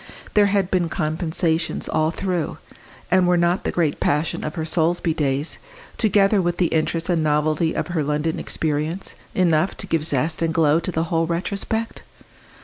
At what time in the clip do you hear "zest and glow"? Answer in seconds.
10.03-10.79